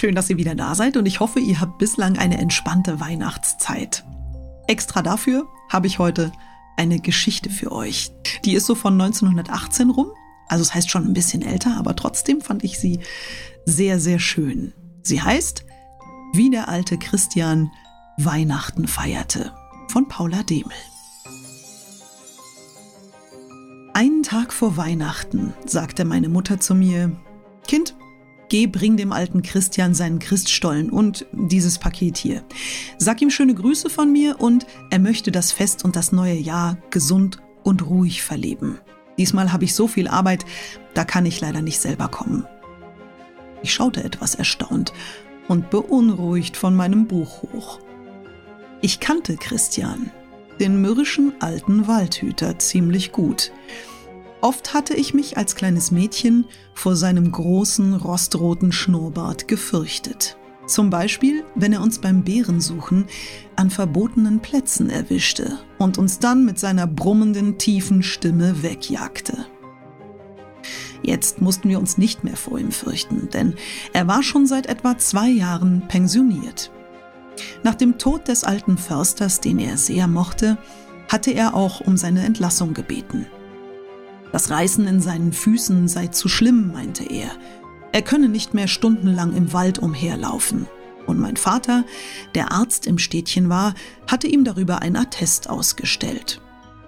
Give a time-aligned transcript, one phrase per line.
[0.00, 4.02] Schön, dass ihr wieder da seid und ich hoffe, ihr habt bislang eine entspannte Weihnachtszeit.
[4.66, 6.32] Extra dafür habe ich heute
[6.78, 8.10] eine Geschichte für euch.
[8.46, 10.10] Die ist so von 1918 rum,
[10.48, 13.00] also es heißt schon ein bisschen älter, aber trotzdem fand ich sie
[13.66, 14.72] sehr, sehr schön.
[15.02, 15.66] Sie heißt
[16.32, 17.70] Wie der alte Christian
[18.16, 19.52] Weihnachten feierte
[19.88, 20.72] von Paula Demel.
[23.92, 27.14] Einen Tag vor Weihnachten sagte meine Mutter zu mir,
[27.68, 27.94] Kind,
[28.50, 32.44] geh, bring dem alten Christian seinen Christstollen und dieses Paket hier.
[32.98, 36.76] Sag ihm schöne Grüße von mir und er möchte das Fest und das neue Jahr
[36.90, 38.78] gesund und ruhig verleben.
[39.16, 40.44] Diesmal habe ich so viel Arbeit,
[40.94, 42.46] da kann ich leider nicht selber kommen.
[43.62, 44.92] Ich schaute etwas erstaunt
[45.48, 47.80] und beunruhigt von meinem Buch hoch.
[48.82, 50.10] Ich kannte Christian,
[50.58, 53.52] den mürrischen alten Waldhüter, ziemlich gut.
[54.42, 60.38] Oft hatte ich mich als kleines Mädchen vor seinem großen, rostroten Schnurrbart gefürchtet.
[60.66, 63.06] Zum Beispiel, wenn er uns beim Bärensuchen
[63.56, 69.46] an verbotenen Plätzen erwischte und uns dann mit seiner brummenden, tiefen Stimme wegjagte.
[71.02, 73.54] Jetzt mussten wir uns nicht mehr vor ihm fürchten, denn
[73.92, 76.70] er war schon seit etwa zwei Jahren pensioniert.
[77.62, 80.56] Nach dem Tod des alten Försters, den er sehr mochte,
[81.08, 83.26] hatte er auch um seine Entlassung gebeten.
[84.32, 87.30] Das Reißen in seinen Füßen sei zu schlimm, meinte er.
[87.92, 90.66] Er könne nicht mehr stundenlang im Wald umherlaufen.
[91.06, 91.84] Und mein Vater,
[92.34, 93.74] der Arzt im Städtchen war,
[94.06, 96.40] hatte ihm darüber ein Attest ausgestellt.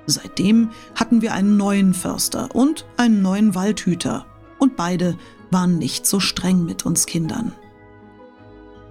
[0.06, 4.26] Seitdem hatten wir einen neuen Förster und einen neuen Waldhüter,
[4.58, 5.16] und beide
[5.50, 7.52] waren nicht so streng mit uns Kindern.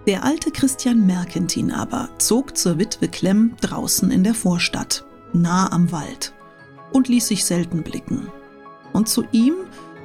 [0.08, 5.92] Der alte Christian Merkentin aber zog zur Witwe Klemm draußen in der Vorstadt, nah am
[5.92, 6.34] Wald,
[6.92, 8.28] und ließ sich selten blicken.
[8.94, 9.54] Und zu ihm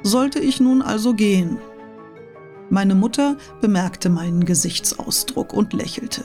[0.03, 1.59] sollte ich nun also gehen.
[2.71, 6.25] Meine Mutter bemerkte meinen Gesichtsausdruck und lächelte.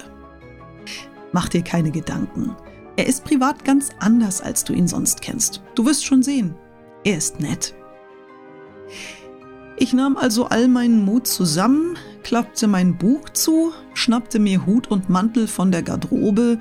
[1.31, 2.55] Mach dir keine Gedanken.
[2.97, 5.61] Er ist privat ganz anders, als du ihn sonst kennst.
[5.75, 6.55] Du wirst schon sehen.
[7.03, 7.73] Er ist nett.
[9.77, 15.09] Ich nahm also all meinen Mut zusammen, klappte mein Buch zu, schnappte mir Hut und
[15.09, 16.59] Mantel von der Garderobe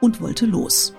[0.00, 0.94] und wollte los.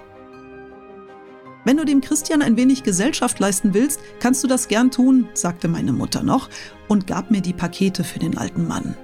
[1.66, 5.68] Wenn du dem Christian ein wenig Gesellschaft leisten willst, kannst du das gern tun, sagte
[5.68, 6.50] meine Mutter noch
[6.88, 8.96] und gab mir die Pakete für den alten Mann.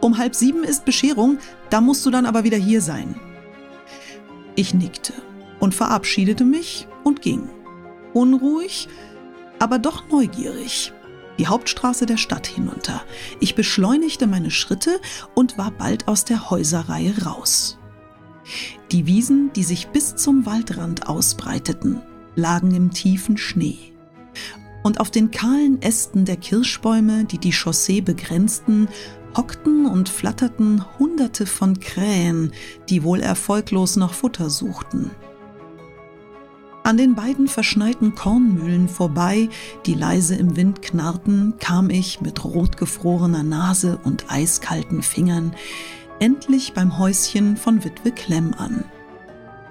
[0.00, 1.38] Um halb sieben ist Bescherung,
[1.70, 3.20] da musst du dann aber wieder hier sein.
[4.54, 5.12] Ich nickte
[5.60, 7.48] und verabschiedete mich und ging.
[8.14, 8.88] Unruhig,
[9.58, 10.92] aber doch neugierig
[11.38, 13.02] die Hauptstraße der Stadt hinunter.
[13.40, 15.00] Ich beschleunigte meine Schritte
[15.34, 17.77] und war bald aus der Häuserreihe raus.
[18.92, 22.00] Die Wiesen, die sich bis zum Waldrand ausbreiteten,
[22.34, 23.78] lagen im tiefen Schnee.
[24.82, 28.88] Und auf den kahlen Ästen der Kirschbäume, die die Chaussee begrenzten,
[29.36, 32.52] hockten und flatterten Hunderte von Krähen,
[32.88, 35.10] die wohl erfolglos nach Futter suchten.
[36.84, 39.50] An den beiden verschneiten Kornmühlen vorbei,
[39.84, 45.54] die leise im Wind knarrten, kam ich mit rotgefrorener Nase und eiskalten Fingern
[46.20, 48.84] endlich beim Häuschen von Witwe Klemm an.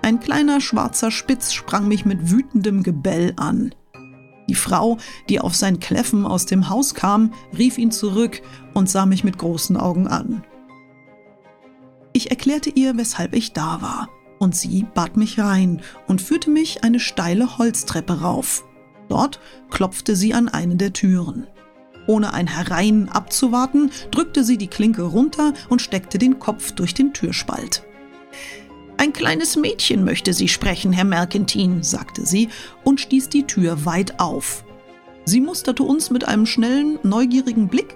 [0.01, 3.73] Ein kleiner schwarzer Spitz sprang mich mit wütendem Gebell an.
[4.49, 4.97] Die Frau,
[5.29, 8.41] die auf sein Kläffen aus dem Haus kam, rief ihn zurück
[8.73, 10.43] und sah mich mit großen Augen an.
[12.13, 14.09] Ich erklärte ihr, weshalb ich da war
[14.39, 18.63] und sie bat mich rein und führte mich eine steile Holztreppe rauf.
[19.09, 21.47] Dort klopfte sie an eine der Türen.
[22.07, 27.13] Ohne ein Herein abzuwarten, drückte sie die Klinke runter und steckte den Kopf durch den
[27.13, 27.83] Türspalt.
[28.97, 32.49] Ein kleines Mädchen möchte Sie sprechen, Herr Merkentin, sagte sie
[32.83, 34.65] und stieß die Tür weit auf.
[35.25, 37.95] Sie musterte uns mit einem schnellen, neugierigen Blick,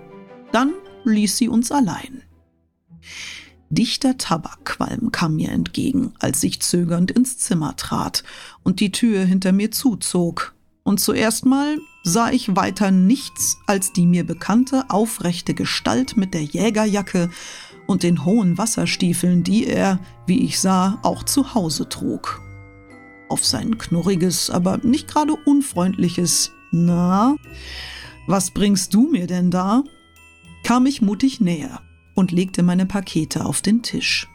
[0.51, 0.73] dann
[1.05, 2.21] ließ sie uns allein.
[3.69, 8.23] Dichter Tabakqualm kam mir entgegen, als ich zögernd ins Zimmer trat
[8.63, 10.53] und die Tür hinter mir zuzog.
[10.83, 16.43] Und zuerst mal sah ich weiter nichts als die mir bekannte aufrechte Gestalt mit der
[16.43, 17.29] Jägerjacke
[17.87, 22.41] und den hohen Wasserstiefeln, die er, wie ich sah, auch zu Hause trug.
[23.29, 27.35] Auf sein knurriges, aber nicht gerade unfreundliches Na,
[28.27, 29.83] was bringst du mir denn da?
[30.63, 31.81] kam ich mutig näher
[32.13, 34.27] und legte meine Pakete auf den Tisch.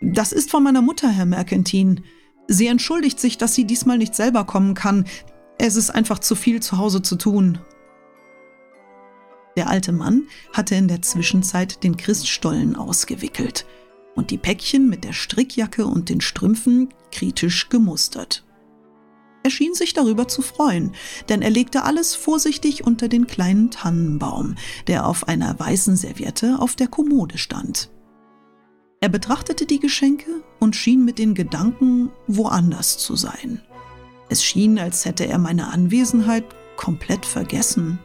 [0.00, 2.02] Das ist von meiner Mutter, Herr Merkentin.
[2.48, 5.04] Sie entschuldigt sich, dass sie diesmal nicht selber kommen kann.
[5.58, 7.58] Es ist einfach zu viel zu Hause zu tun.
[9.56, 13.66] Der alte Mann hatte in der Zwischenzeit den Christstollen ausgewickelt
[14.14, 18.44] und die Päckchen mit der Strickjacke und den Strümpfen kritisch gemustert.
[19.42, 20.92] Er schien sich darüber zu freuen,
[21.28, 24.54] denn er legte alles vorsichtig unter den kleinen Tannenbaum,
[24.86, 27.90] der auf einer weißen Serviette auf der Kommode stand.
[29.00, 33.62] Er betrachtete die Geschenke und schien mit den Gedanken woanders zu sein.
[34.28, 36.44] Es schien, als hätte er meine Anwesenheit
[36.76, 37.98] komplett vergessen.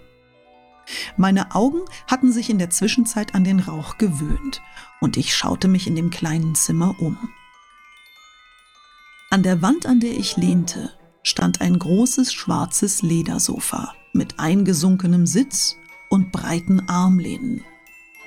[1.18, 4.62] Meine Augen hatten sich in der Zwischenzeit an den Rauch gewöhnt,
[5.00, 7.18] und ich schaute mich in dem kleinen Zimmer um.
[9.30, 10.92] An der Wand, an der ich lehnte,
[11.24, 15.78] stand ein großes schwarzes Ledersofa mit eingesunkenem Sitz
[16.10, 17.64] und breiten Armlehnen.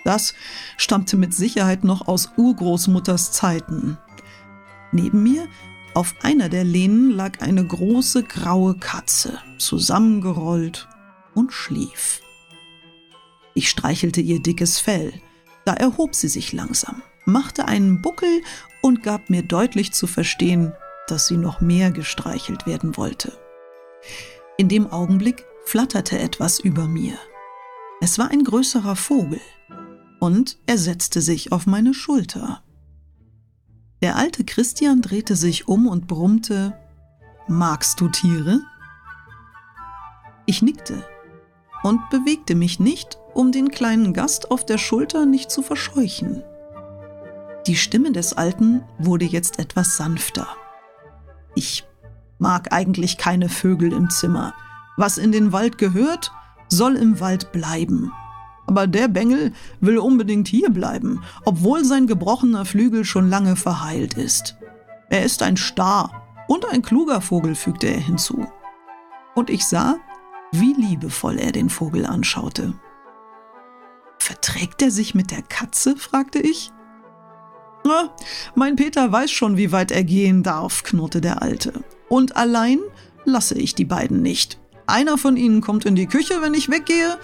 [0.04, 0.34] Das
[0.76, 3.98] stammte mit Sicherheit noch aus Urgroßmutters Zeiten.
[4.92, 5.48] Neben mir,
[5.96, 10.88] auf einer der Lehnen, lag eine große graue Katze, zusammengerollt
[11.34, 12.20] und schlief.
[13.54, 15.14] Ich streichelte ihr dickes Fell.
[15.64, 18.42] Da erhob sie sich langsam, machte einen Buckel
[18.82, 20.74] und gab mir deutlich zu verstehen,
[21.08, 23.32] dass sie noch mehr gestreichelt werden wollte.
[24.58, 27.14] In dem Augenblick flatterte etwas über mir.
[28.02, 29.40] Es war ein größerer Vogel,
[30.20, 32.62] und er setzte sich auf meine Schulter.
[34.06, 36.78] Der alte Christian drehte sich um und brummte
[37.48, 38.60] Magst du Tiere?
[40.44, 41.04] Ich nickte
[41.82, 46.44] und bewegte mich nicht, um den kleinen Gast auf der Schulter nicht zu verscheuchen.
[47.66, 50.46] Die Stimme des Alten wurde jetzt etwas sanfter.
[51.56, 51.84] Ich
[52.38, 54.54] mag eigentlich keine Vögel im Zimmer.
[54.96, 56.30] Was in den Wald gehört,
[56.68, 58.12] soll im Wald bleiben.
[58.66, 64.56] Aber der Bengel will unbedingt hier bleiben, obwohl sein gebrochener Flügel schon lange verheilt ist.
[65.08, 68.46] Er ist ein Star und ein kluger Vogel, fügte er hinzu.
[69.34, 69.96] Und ich sah,
[70.52, 72.74] wie liebevoll er den Vogel anschaute.
[74.18, 75.96] Verträgt er sich mit der Katze?
[75.96, 76.72] fragte ich.
[77.84, 78.10] Na,
[78.56, 81.84] mein Peter weiß schon, wie weit er gehen darf, knurrte der Alte.
[82.08, 82.80] Und allein
[83.24, 84.58] lasse ich die beiden nicht.
[84.86, 87.18] Einer von ihnen kommt in die Küche, wenn ich weggehe,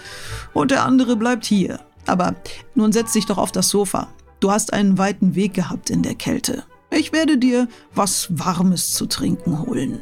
[0.53, 1.81] und der andere bleibt hier.
[2.07, 2.35] Aber
[2.75, 4.09] nun setz dich doch auf das Sofa.
[4.41, 6.65] Du hast einen weiten Weg gehabt in der Kälte.
[6.91, 10.01] Ich werde dir was Warmes zu trinken holen.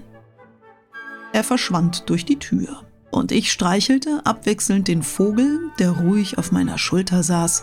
[1.33, 6.79] Er verschwand durch die Tür, und ich streichelte abwechselnd den Vogel, der ruhig auf meiner
[6.79, 7.63] Schulter saß,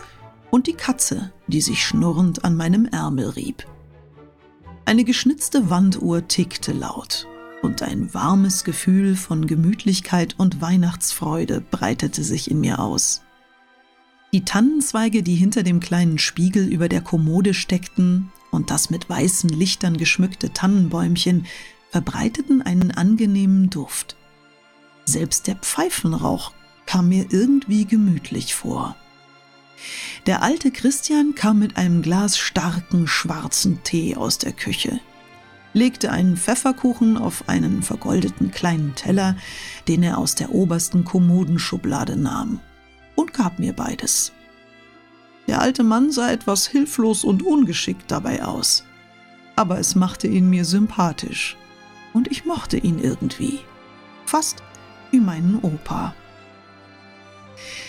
[0.50, 3.66] und die Katze, die sich schnurrend an meinem Ärmel rieb.
[4.86, 7.26] Eine geschnitzte Wanduhr tickte laut,
[7.62, 13.22] und ein warmes Gefühl von Gemütlichkeit und Weihnachtsfreude breitete sich in mir aus.
[14.32, 19.50] Die Tannenzweige, die hinter dem kleinen Spiegel über der Kommode steckten, und das mit weißen
[19.50, 21.46] Lichtern geschmückte Tannenbäumchen
[21.90, 24.16] verbreiteten einen angenehmen Duft.
[25.04, 26.52] Selbst der Pfeifenrauch
[26.86, 28.96] kam mir irgendwie gemütlich vor.
[30.26, 35.00] Der alte Christian kam mit einem Glas starken schwarzen Tee aus der Küche,
[35.78, 39.36] legte einen Pfefferkuchen auf einen vergoldeten kleinen Teller,
[39.86, 42.60] den er aus der obersten Kommodenschublade nahm,
[43.14, 44.32] und gab mir beides.
[45.46, 48.84] Der alte Mann sah etwas hilflos und ungeschickt dabei aus,
[49.56, 51.56] aber es machte ihn mir sympathisch,
[52.12, 53.60] und ich mochte ihn irgendwie,
[54.26, 54.62] fast
[55.12, 56.14] wie meinen Opa.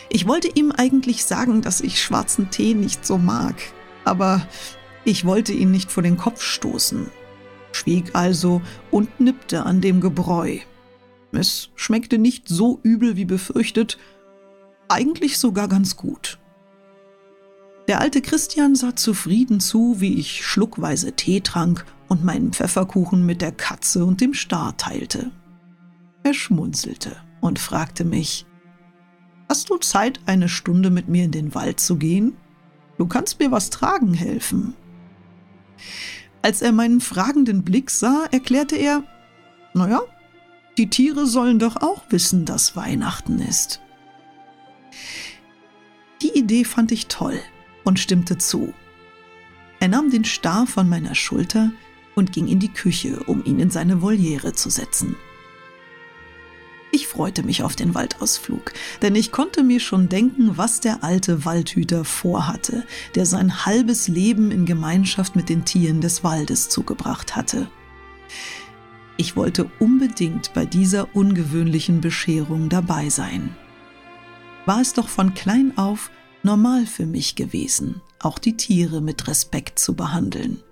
[0.09, 3.55] Ich wollte ihm eigentlich sagen, dass ich schwarzen Tee nicht so mag,
[4.05, 4.47] aber
[5.05, 7.09] ich wollte ihn nicht vor den Kopf stoßen,
[7.71, 8.61] schwieg also
[8.91, 10.59] und nippte an dem Gebräu.
[11.31, 13.97] Es schmeckte nicht so übel wie befürchtet,
[14.87, 16.39] eigentlich sogar ganz gut.
[17.87, 23.41] Der alte Christian sah zufrieden zu, wie ich schluckweise Tee trank und meinen Pfefferkuchen mit
[23.41, 25.31] der Katze und dem Star teilte.
[26.23, 28.45] Er schmunzelte und fragte mich,
[29.47, 32.37] Hast du Zeit, eine Stunde mit mir in den Wald zu gehen?
[32.99, 34.75] Du kannst mir was tragen helfen.
[36.41, 39.03] Als er meinen fragenden Blick sah, erklärte er,
[39.73, 40.01] naja,
[40.77, 43.81] die Tiere sollen doch auch wissen, dass Weihnachten ist.
[46.21, 47.39] Die Idee fand ich toll
[47.83, 48.73] und stimmte zu.
[49.79, 51.71] Er nahm den Star von meiner Schulter
[52.15, 55.15] und ging in die Küche, um ihn in seine Voliere zu setzen.
[56.91, 61.45] Ich freute mich auf den Waldausflug, denn ich konnte mir schon denken, was der alte
[61.45, 67.69] Waldhüter vorhatte, der sein halbes Leben in Gemeinschaft mit den Tieren des Waldes zugebracht hatte.
[69.17, 73.55] Ich wollte unbedingt bei dieser ungewöhnlichen Bescherung dabei sein.
[74.65, 76.09] War es doch von klein auf
[76.41, 80.63] normal für mich gewesen, auch die Tiere mit Respekt zu behandeln.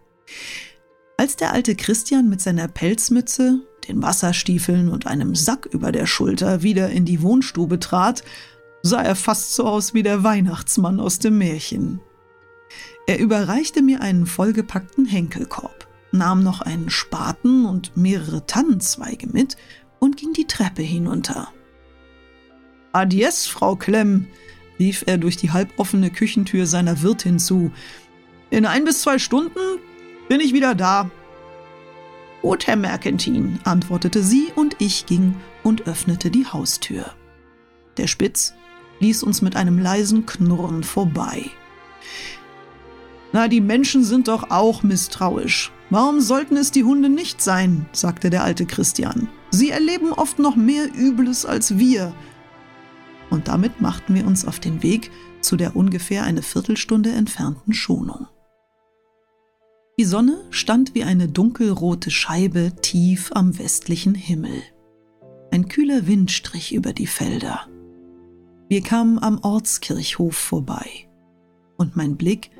[1.17, 6.63] Als der alte Christian mit seiner Pelzmütze, den Wasserstiefeln und einem Sack über der Schulter
[6.63, 8.23] wieder in die Wohnstube trat,
[8.81, 12.01] sah er fast so aus wie der Weihnachtsmann aus dem Märchen.
[13.07, 19.55] Er überreichte mir einen vollgepackten Henkelkorb, nahm noch einen Spaten und mehrere Tannenzweige mit
[19.99, 21.49] und ging die Treppe hinunter.
[22.91, 24.27] Adies, Frau Klemm,
[24.79, 27.71] rief er durch die halboffene Küchentür seiner Wirtin zu.
[28.49, 29.59] In ein bis zwei Stunden
[30.29, 31.09] bin ich wieder da.
[32.41, 37.05] Gut, Herr Merkentin, antwortete sie, und ich ging und öffnete die Haustür.
[37.97, 38.53] Der Spitz
[38.99, 41.45] ließ uns mit einem leisen Knurren vorbei.
[43.33, 45.71] Na, die Menschen sind doch auch misstrauisch.
[45.89, 47.85] Warum sollten es die Hunde nicht sein?
[47.91, 49.27] sagte der alte Christian.
[49.51, 52.13] Sie erleben oft noch mehr Übles als wir.
[53.29, 58.27] Und damit machten wir uns auf den Weg zu der ungefähr eine Viertelstunde entfernten Schonung.
[59.99, 64.61] Die Sonne stand wie eine dunkelrote Scheibe tief am westlichen Himmel.
[65.49, 67.67] Ein kühler Wind strich über die Felder.
[68.69, 70.87] Wir kamen am Ortskirchhof vorbei,
[71.77, 72.51] und mein Blick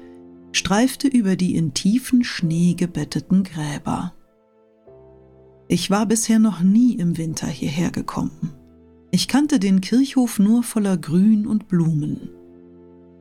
[0.52, 4.16] streifte über die in tiefen Schnee gebetteten Gräber.
[5.68, 8.56] Ich war bisher noch nie im Winter hierher gekommen.
[9.12, 12.32] Ich kannte den Kirchhof nur voller Grün und Blumen.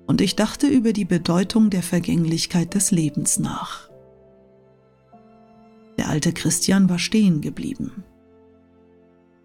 [0.06, 3.90] Und ich dachte über die Bedeutung der Vergänglichkeit des Lebens nach.
[5.98, 8.04] Der alte Christian war stehen geblieben.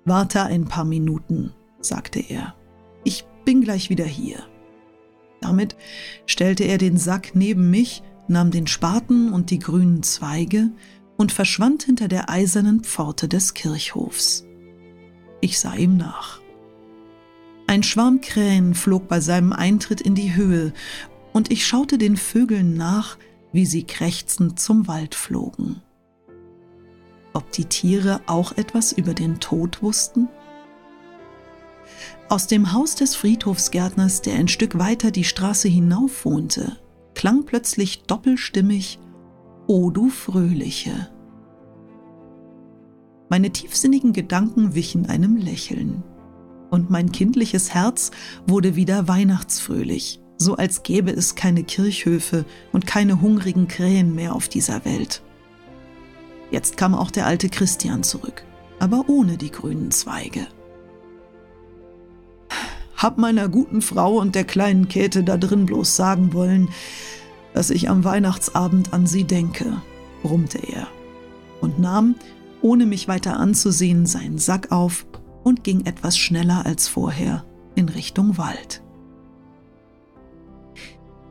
[0.05, 2.55] Warte ein paar Minuten, sagte er.
[3.03, 4.39] Ich bin gleich wieder hier.
[5.41, 5.75] Damit
[6.25, 10.72] stellte er den Sack neben mich, nahm den Spaten und die grünen Zweige
[11.17, 14.46] und verschwand hinter der eisernen Pforte des Kirchhofs.
[15.39, 16.41] Ich sah ihm nach.
[17.67, 20.74] Ein Schwarm Krähen flog bei seinem Eintritt in die Höhe,
[21.34, 23.17] und ich schaute den Vögeln nach,
[23.53, 25.81] wie sie krächzend zum Wald flogen
[27.34, 30.28] ob die Tiere auch etwas über den Tod wussten?
[32.30, 36.78] Aus dem Haus des Friedhofsgärtners, der ein Stück weiter die Straße hinauf wohnte,
[37.14, 39.00] klang plötzlich doppelstimmig
[39.68, 41.10] O du Fröhliche.
[43.30, 46.04] Meine tiefsinnigen Gedanken wichen einem Lächeln,
[46.70, 48.12] und mein kindliches Herz
[48.48, 54.48] wurde wieder weihnachtsfröhlich, so als gäbe es keine Kirchhöfe und keine hungrigen Krähen mehr auf
[54.48, 55.22] dieser Welt.
[56.51, 58.43] Jetzt kam auch der alte Christian zurück,
[58.79, 60.48] aber ohne die grünen Zweige.
[62.98, 66.70] Hab meiner guten Frau und der kleinen Käthe da drin bloß sagen wollen,
[67.53, 69.81] dass ich am Weihnachtsabend an sie denke,
[70.22, 70.88] brummte er
[71.62, 72.15] und nahm,
[72.62, 75.05] ohne mich weiter anzusehen, seinen Sack auf
[75.43, 78.84] und ging etwas schneller als vorher in Richtung Wald.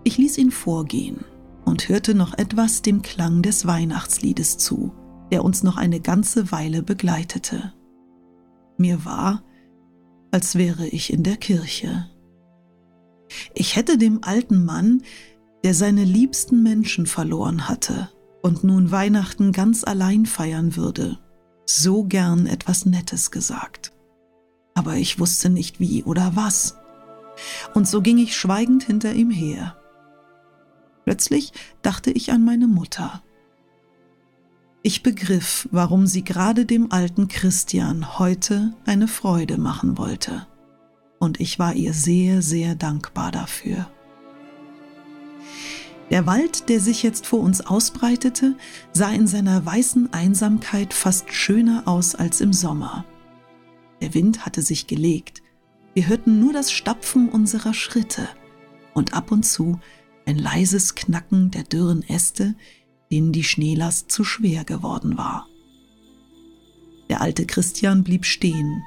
[0.03, 1.25] Ich ließ ihn vorgehen
[1.65, 4.93] und hörte noch etwas dem Klang des Weihnachtsliedes zu,
[5.31, 7.73] der uns noch eine ganze Weile begleitete.
[8.77, 9.43] Mir war,
[10.31, 12.09] als wäre ich in der Kirche.
[13.55, 15.03] Ich hätte dem alten Mann,
[15.65, 18.11] der seine liebsten Menschen verloren hatte
[18.43, 21.19] und nun Weihnachten ganz allein feiern würde,
[21.67, 23.93] so gern etwas Nettes gesagt.
[24.75, 26.77] Aber ich wusste nicht wie oder was.
[27.75, 29.77] Und so ging ich schweigend hinter ihm her.
[31.05, 33.23] Plötzlich dachte ich an meine Mutter.
[34.83, 40.47] Ich begriff, warum sie gerade dem alten Christian heute eine Freude machen wollte.
[41.19, 43.91] Und ich war ihr sehr, sehr dankbar dafür.
[46.09, 48.57] Der Wald, der sich jetzt vor uns ausbreitete,
[48.93, 53.05] sah in seiner weißen Einsamkeit fast schöner aus als im Sommer.
[54.01, 55.43] Der Wind hatte sich gelegt,
[55.93, 58.27] wir hörten nur das Stapfen unserer Schritte
[58.95, 59.79] und ab und zu
[60.25, 62.55] ein leises Knacken der dürren Äste,
[63.11, 65.47] denen die Schneelast zu schwer geworden war.
[67.09, 68.83] Der alte Christian blieb stehen.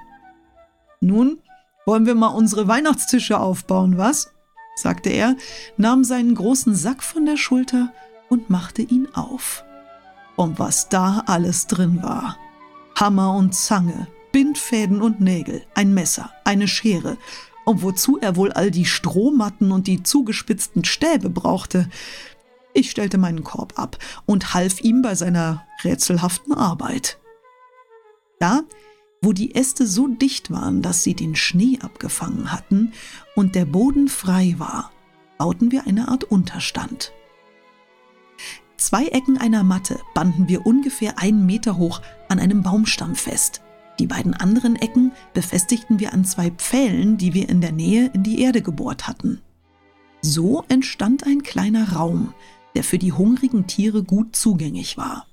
[1.01, 1.39] Nun
[1.85, 4.29] wollen wir mal unsere Weihnachtstische aufbauen, was?
[4.75, 5.35] sagte er,
[5.77, 7.93] nahm seinen großen Sack von der Schulter
[8.29, 9.63] und machte ihn auf.
[10.35, 12.37] Und was da alles drin war.
[12.99, 17.17] Hammer und Zange, Bindfäden und Nägel, ein Messer, eine Schere,
[17.65, 21.89] und wozu er wohl all die Strohmatten und die zugespitzten Stäbe brauchte,
[22.73, 27.19] ich stellte meinen Korb ab und half ihm bei seiner rätselhaften Arbeit.
[28.39, 28.63] Da,
[29.21, 32.93] wo die Äste so dicht waren, dass sie den Schnee abgefangen hatten
[33.35, 34.91] und der Boden frei war,
[35.37, 37.13] bauten wir eine Art Unterstand.
[38.77, 43.61] Zwei Ecken einer Matte banden wir ungefähr einen Meter hoch an einem Baumstamm fest.
[43.99, 48.23] Die beiden anderen Ecken befestigten wir an zwei Pfählen, die wir in der Nähe in
[48.23, 49.41] die Erde gebohrt hatten.
[50.21, 52.33] So entstand ein kleiner Raum,
[52.75, 55.27] der für die hungrigen Tiere gut zugänglich war.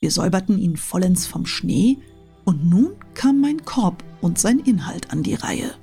[0.00, 1.98] Wir säuberten ihn vollends vom Schnee
[2.44, 5.74] und nun kam mein Korb und sein Inhalt an die Reihe.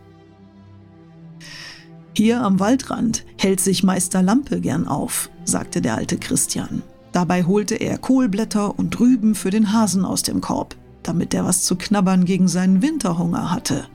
[2.15, 6.81] Hier am Waldrand hält sich Meister Lampe gern auf, sagte der alte Christian.
[7.11, 11.63] Dabei holte er Kohlblätter und Rüben für den Hasen aus dem Korb, damit er was
[11.63, 13.87] zu knabbern gegen seinen Winterhunger hatte.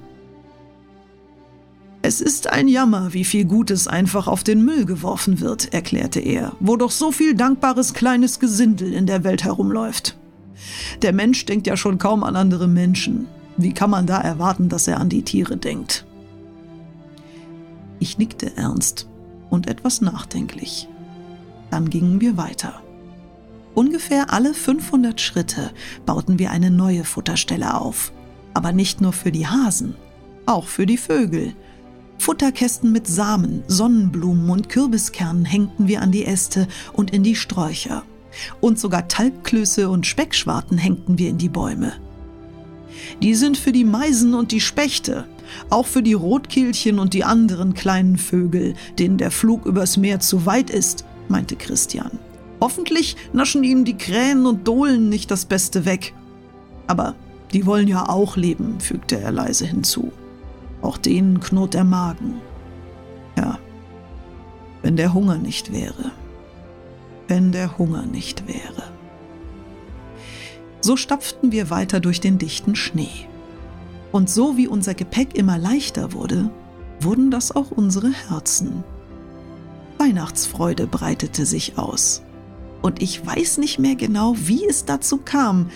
[2.02, 6.52] Es ist ein Jammer, wie viel Gutes einfach auf den Müll geworfen wird, erklärte er,
[6.58, 10.16] wo doch so viel dankbares kleines Gesindel in der Welt herumläuft.
[11.02, 13.26] Der Mensch denkt ja schon kaum an andere Menschen.
[13.56, 16.06] Wie kann man da erwarten, dass er an die Tiere denkt?
[17.98, 19.06] Ich nickte ernst
[19.50, 20.88] und etwas nachdenklich.
[21.70, 22.82] Dann gingen wir weiter.
[23.74, 25.70] Ungefähr alle 500 Schritte
[26.06, 28.12] bauten wir eine neue Futterstelle auf.
[28.54, 29.94] Aber nicht nur für die Hasen,
[30.46, 31.54] auch für die Vögel.
[32.20, 38.02] Futterkästen mit Samen, Sonnenblumen und Kürbiskernen hängten wir an die Äste und in die Sträucher.
[38.60, 41.94] Und sogar Talgklöße und Speckschwarten hängten wir in die Bäume.
[43.22, 45.26] Die sind für die Meisen und die Spechte,
[45.70, 50.44] auch für die Rotkehlchen und die anderen kleinen Vögel, denen der Flug übers Meer zu
[50.44, 52.18] weit ist, meinte Christian.
[52.60, 56.12] Hoffentlich naschen ihnen die Krähen und Dohlen nicht das Beste weg.
[56.86, 57.14] Aber
[57.54, 60.12] die wollen ja auch leben, fügte er leise hinzu.
[60.82, 62.40] Auch denen knurrt der Magen.
[63.36, 63.58] Ja,
[64.82, 66.12] wenn der Hunger nicht wäre.
[67.28, 68.90] Wenn der Hunger nicht wäre.
[70.80, 73.26] So stapften wir weiter durch den dichten Schnee.
[74.12, 76.50] Und so wie unser Gepäck immer leichter wurde,
[77.00, 78.82] wurden das auch unsere Herzen.
[79.98, 82.22] Weihnachtsfreude breitete sich aus.
[82.82, 85.70] Und ich weiß nicht mehr genau, wie es dazu kam,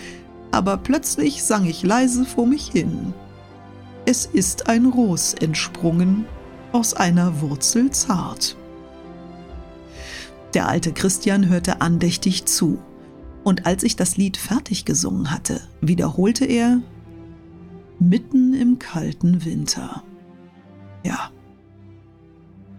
[0.51, 3.13] aber plötzlich sang ich leise vor mich hin.
[4.07, 6.25] Es ist ein Ros entsprungen,
[6.71, 8.55] aus einer Wurzel zart.
[10.53, 12.79] Der alte Christian hörte andächtig zu,
[13.43, 16.81] und als ich das Lied fertig gesungen hatte, wiederholte er
[17.99, 20.03] Mitten im kalten Winter.
[21.03, 21.31] Ja.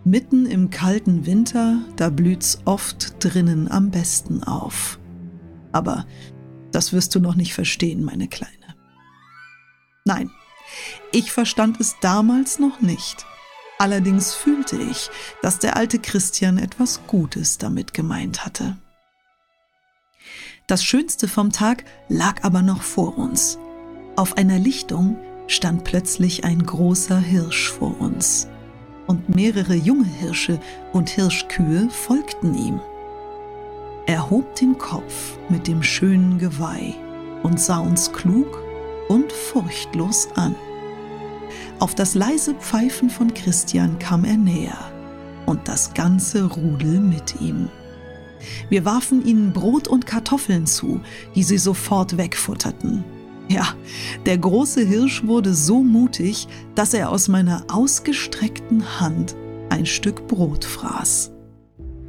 [0.05, 5.01] Mitten im kalten Winter, da blüht's oft drinnen am besten auf.
[5.73, 6.07] Aber
[6.71, 8.53] das wirst du noch nicht verstehen, meine Kleine.
[10.05, 10.31] Nein,
[11.13, 13.27] ich verstand es damals noch nicht.
[13.79, 15.11] Allerdings fühlte ich,
[15.43, 18.77] dass der alte Christian etwas Gutes damit gemeint hatte.
[20.67, 23.59] Das Schönste vom Tag lag aber noch vor uns.
[24.17, 28.49] Auf einer Lichtung stand plötzlich ein großer Hirsch vor uns.
[29.07, 30.59] Und mehrere junge Hirsche
[30.93, 32.81] und Hirschkühe folgten ihm.
[34.07, 36.95] Er hob den Kopf mit dem schönen Geweih
[37.43, 38.66] und sah uns klug
[39.09, 40.55] und furchtlos an.
[41.79, 44.79] Auf das leise Pfeifen von Christian kam er näher
[45.45, 47.69] und das ganze Rudel mit ihm.
[48.69, 51.01] Wir warfen ihnen Brot und Kartoffeln zu,
[51.35, 53.05] die sie sofort wegfutterten.
[53.49, 53.69] Ja,
[54.25, 59.37] der große Hirsch wurde so mutig, dass er aus meiner ausgestreckten Hand
[59.71, 61.31] ein Stück Brot fraß.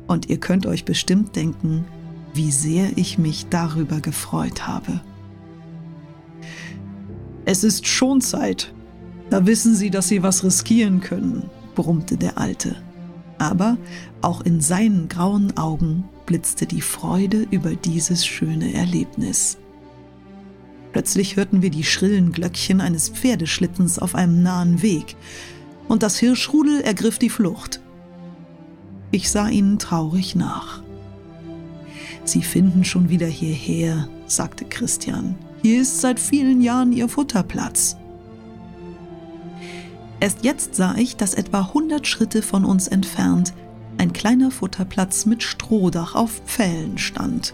[0.07, 1.85] Und ihr könnt euch bestimmt denken,
[2.33, 5.01] wie sehr ich mich darüber gefreut habe.
[7.49, 8.73] Es ist schon Zeit.
[9.29, 12.75] Da wissen Sie, dass Sie was riskieren können, brummte der Alte.
[13.37, 13.77] Aber
[14.21, 19.57] auch in seinen grauen Augen blitzte die Freude über dieses schöne Erlebnis.
[20.91, 25.15] Plötzlich hörten wir die schrillen Glöckchen eines Pferdeschlittens auf einem nahen Weg,
[25.87, 27.79] und das Hirschrudel ergriff die Flucht.
[29.11, 30.83] Ich sah ihnen traurig nach.
[32.25, 35.35] Sie finden schon wieder hierher, sagte Christian.
[35.67, 37.97] Hier ist seit vielen Jahren ihr Futterplatz.
[40.21, 43.51] Erst jetzt sah ich, dass etwa hundert Schritte von uns entfernt
[43.97, 47.53] ein kleiner Futterplatz mit Strohdach auf Pfählen stand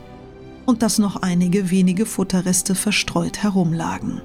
[0.67, 4.21] und dass noch einige wenige Futterreste verstreut herumlagen.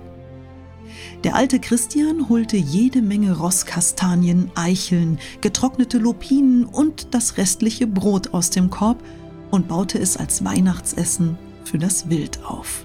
[1.25, 8.51] Der alte Christian holte jede Menge Rosskastanien, Eicheln, getrocknete Lupinen und das restliche Brot aus
[8.51, 9.03] dem Korb
[9.51, 12.85] und baute es als Weihnachtsessen für das Wild auf.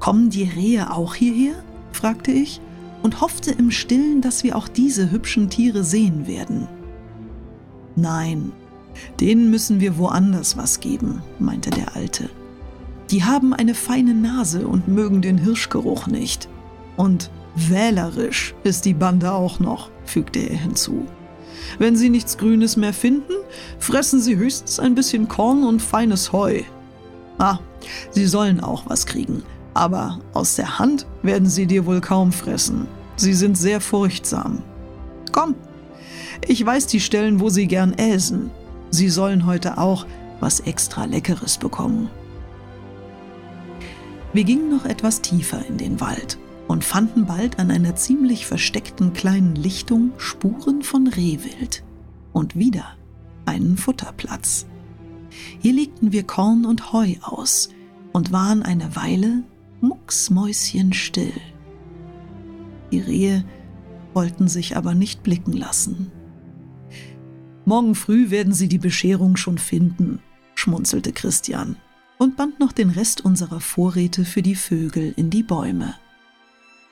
[0.00, 1.62] Kommen die Rehe auch hierher?
[1.92, 2.60] fragte ich
[3.02, 6.68] und hoffte im stillen, dass wir auch diese hübschen Tiere sehen werden.
[7.96, 8.52] Nein,
[9.20, 12.30] Denen müssen wir woanders was geben, meinte der Alte.
[13.10, 16.48] Die haben eine feine Nase und mögen den Hirschgeruch nicht.
[16.96, 21.06] Und wählerisch ist die Bande auch noch, fügte er hinzu.
[21.78, 23.32] Wenn sie nichts Grünes mehr finden,
[23.78, 26.62] fressen sie höchstens ein bisschen Korn und feines Heu.
[27.38, 27.58] Ah,
[28.10, 29.42] sie sollen auch was kriegen,
[29.74, 32.88] aber aus der Hand werden sie dir wohl kaum fressen.
[33.16, 34.62] Sie sind sehr furchtsam.
[35.32, 35.54] Komm,
[36.46, 38.50] ich weiß die Stellen, wo sie gern äsen.
[38.90, 40.06] Sie sollen heute auch
[40.40, 42.08] was extra Leckeres bekommen.
[44.32, 49.12] Wir gingen noch etwas tiefer in den Wald und fanden bald an einer ziemlich versteckten
[49.12, 51.82] kleinen Lichtung Spuren von Rehwild
[52.32, 52.84] und wieder
[53.44, 54.66] einen Futterplatz.
[55.58, 57.70] Hier legten wir Korn und Heu aus
[58.12, 59.42] und waren eine Weile
[59.80, 61.32] mucksmäuschenstill.
[62.90, 63.44] Die Rehe
[64.14, 66.10] wollten sich aber nicht blicken lassen.
[67.64, 70.20] Morgen früh werden sie die Bescherung schon finden,
[70.54, 71.76] schmunzelte Christian
[72.18, 75.94] und band noch den Rest unserer Vorräte für die Vögel in die Bäume.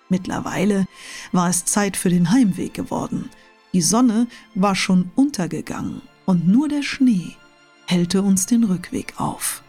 [0.09, 0.87] Mittlerweile
[1.33, 3.29] war es Zeit für den Heimweg geworden.
[3.72, 7.37] Die Sonne war schon untergegangen und nur der Schnee
[7.87, 9.62] hellte uns den Rückweg auf.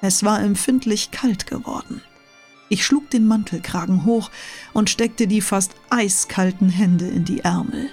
[0.00, 2.00] Es war empfindlich kalt geworden.
[2.68, 4.30] Ich schlug den Mantelkragen hoch
[4.72, 7.88] und steckte die fast eiskalten Hände in die Ärmel.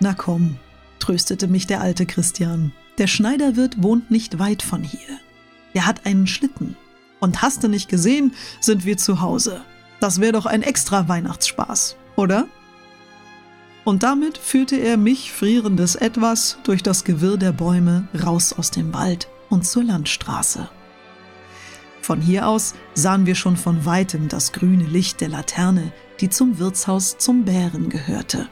[0.00, 0.56] Na komm,
[0.98, 2.72] tröstete mich der alte Christian.
[2.98, 5.18] Der Schneiderwirt wohnt nicht weit von hier.
[5.72, 6.76] Er hat einen Schlitten.
[7.20, 9.62] Und hast du nicht gesehen, sind wir zu Hause.
[9.98, 12.46] Das wäre doch ein extra Weihnachtsspaß, oder?
[13.84, 18.92] Und damit führte er mich, frierendes Etwas, durch das Gewirr der Bäume raus aus dem
[18.94, 20.68] Wald und zur Landstraße.
[22.04, 25.90] Von hier aus sahen wir schon von weitem das grüne Licht der Laterne,
[26.20, 28.46] die zum Wirtshaus zum Bären gehörte.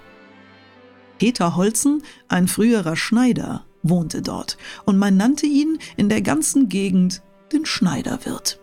[1.19, 7.21] Peter Holzen, ein früherer Schneider, wohnte dort, und man nannte ihn in der ganzen Gegend
[7.53, 8.59] den Schneiderwirt.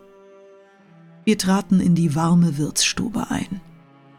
[1.24, 3.62] Wir traten in die warme Wirtsstube ein,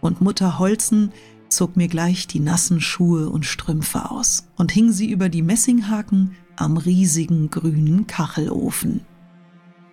[0.00, 1.11] und Mutter Holzen
[1.48, 6.37] zog mir gleich die nassen Schuhe und Strümpfe aus und hing sie über die Messinghaken
[6.54, 9.04] am riesigen grünen Kachelofen.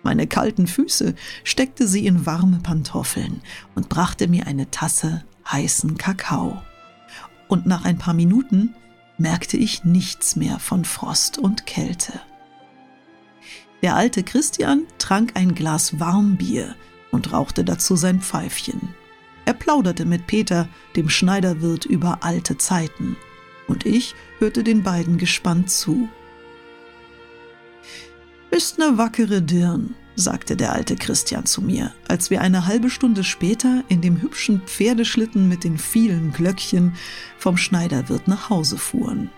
[0.08, 3.42] Meine kalten Füße steckte sie in warme Pantoffeln
[3.74, 6.62] und brachte mir eine Tasse heißen Kakao.
[7.46, 8.74] Und nach ein paar Minuten
[9.18, 12.14] merkte ich nichts mehr von Frost und Kälte.
[13.82, 16.74] Der alte Christian trank ein Glas Warmbier
[17.10, 18.94] und rauchte dazu sein Pfeifchen.
[19.44, 23.18] Er plauderte mit Peter, dem Schneiderwirt, über alte Zeiten,
[23.66, 26.08] und ich hörte den beiden gespannt zu.
[28.50, 33.22] Bist ne wackere Dirn, sagte der alte Christian zu mir, als wir eine halbe Stunde
[33.22, 36.94] später in dem hübschen Pferdeschlitten mit den vielen Glöckchen
[37.36, 39.30] vom Schneiderwirt nach Hause fuhren.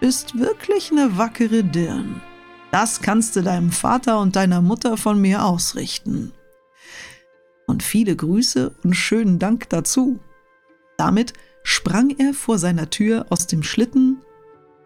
[0.00, 2.20] Bist wirklich ne wackere Dirn.
[2.72, 6.32] Das kannst du deinem Vater und deiner Mutter von mir ausrichten.
[7.66, 10.18] Und viele Grüße und schönen Dank dazu.
[10.96, 14.22] Damit sprang er vor seiner Tür aus dem Schlitten,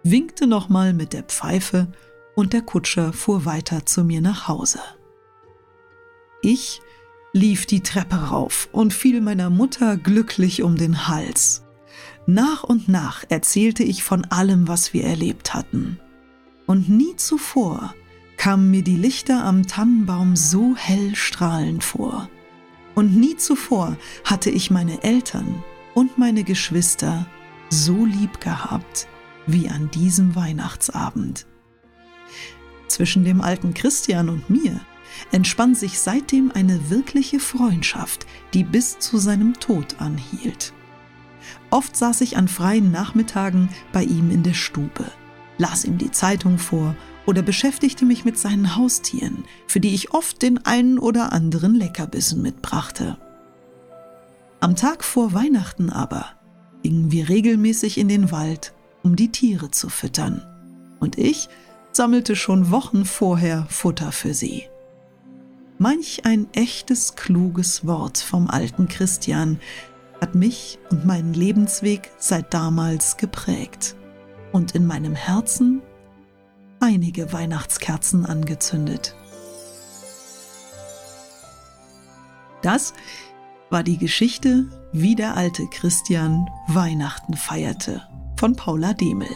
[0.03, 1.88] winkte nochmal mit der Pfeife
[2.35, 4.81] und der Kutscher fuhr weiter zu mir nach Hause.
[6.42, 6.81] Ich
[7.33, 11.64] lief die Treppe rauf und fiel meiner Mutter glücklich um den Hals.
[12.27, 15.99] Nach und nach erzählte ich von allem, was wir erlebt hatten.
[16.66, 17.95] Und nie zuvor
[18.37, 22.29] kamen mir die Lichter am Tannenbaum so hell strahlend vor.
[22.95, 25.62] Und nie zuvor hatte ich meine Eltern
[25.95, 27.27] und meine Geschwister
[27.71, 29.09] so lieb gehabt
[29.47, 31.47] wie an diesem Weihnachtsabend.
[32.92, 34.78] Zwischen dem alten Christian und mir
[35.31, 40.74] entspann sich seitdem eine wirkliche Freundschaft, die bis zu seinem Tod anhielt.
[41.70, 45.11] Oft saß ich an freien Nachmittagen bei ihm in der Stube,
[45.57, 50.42] las ihm die Zeitung vor oder beschäftigte mich mit seinen Haustieren, für die ich oft
[50.42, 53.16] den einen oder anderen Leckerbissen mitbrachte.
[54.61, 56.26] Am Tag vor Weihnachten aber
[56.83, 60.42] gingen wir regelmäßig in den Wald, um die Tiere zu füttern.
[61.00, 61.48] Und ich
[61.92, 64.64] sammelte schon Wochen vorher Futter für sie.
[65.78, 69.59] Manch ein echtes, kluges Wort vom alten Christian
[70.20, 73.96] hat mich und meinen Lebensweg seit damals geprägt
[74.52, 75.83] und in meinem Herzen
[76.78, 79.16] einige Weihnachtskerzen angezündet.
[82.62, 82.94] Das
[83.70, 88.02] war die Geschichte, wie der alte Christian Weihnachten feierte,
[88.37, 89.31] von Paula Demel.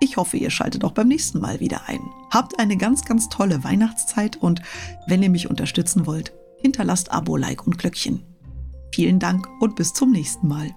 [0.00, 2.00] Ich hoffe, ihr schaltet auch beim nächsten Mal wieder ein.
[2.30, 4.62] Habt eine ganz, ganz tolle Weihnachtszeit und
[5.06, 8.22] wenn ihr mich unterstützen wollt, hinterlasst Abo, Like und Glöckchen.
[8.94, 10.74] Vielen Dank und bis zum nächsten Mal.